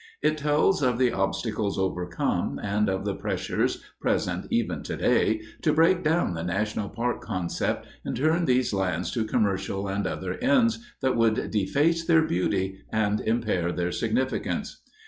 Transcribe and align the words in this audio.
It 0.23 0.35
tells 0.39 0.81
of 0.81 0.97
the 0.97 1.11
obstacles 1.11 1.77
overcome, 1.77 2.57
and 2.63 2.89
of 2.89 3.05
the 3.05 3.13
pressures, 3.13 3.83
present 3.99 4.47
even 4.49 4.81
today, 4.81 5.43
to 5.61 5.71
break 5.73 6.03
down 6.03 6.33
the 6.33 6.41
national 6.43 6.89
park 6.89 7.21
concept, 7.21 7.85
and 8.03 8.17
turn 8.17 8.45
these 8.45 8.73
lands 8.73 9.11
to 9.11 9.23
commercial 9.25 9.87
and 9.87 10.07
other 10.07 10.39
ends 10.41 10.79
that 11.01 11.15
would 11.15 11.51
deface 11.51 12.03
their 12.03 12.23
beauty 12.23 12.79
and 12.91 13.21
impair 13.21 13.71
their 13.71 13.91
significance. 13.91 14.81